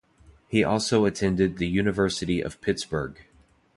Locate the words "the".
1.59-1.67